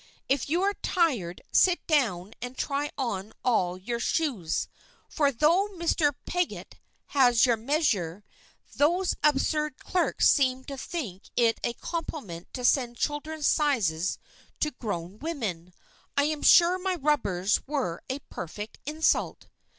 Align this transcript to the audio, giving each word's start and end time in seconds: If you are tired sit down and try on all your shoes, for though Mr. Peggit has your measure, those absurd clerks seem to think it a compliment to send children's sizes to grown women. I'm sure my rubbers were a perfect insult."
If 0.27 0.49
you 0.49 0.63
are 0.63 0.73
tired 0.81 1.43
sit 1.51 1.85
down 1.85 2.33
and 2.41 2.57
try 2.57 2.89
on 2.97 3.33
all 3.45 3.77
your 3.77 3.99
shoes, 3.99 4.67
for 5.07 5.31
though 5.31 5.67
Mr. 5.73 6.15
Peggit 6.25 6.79
has 7.09 7.45
your 7.45 7.55
measure, 7.55 8.23
those 8.77 9.13
absurd 9.23 9.77
clerks 9.77 10.27
seem 10.27 10.63
to 10.63 10.75
think 10.75 11.29
it 11.35 11.59
a 11.63 11.73
compliment 11.73 12.51
to 12.53 12.65
send 12.65 12.97
children's 12.97 13.45
sizes 13.45 14.17
to 14.59 14.71
grown 14.71 15.19
women. 15.19 15.71
I'm 16.17 16.41
sure 16.41 16.79
my 16.79 16.95
rubbers 16.95 17.61
were 17.67 18.01
a 18.09 18.17
perfect 18.21 18.79
insult." 18.87 19.45